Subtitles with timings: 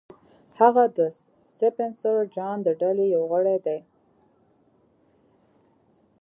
[0.59, 0.99] هغه د
[1.59, 3.79] سپنسر جان د ډلې یو غړی دی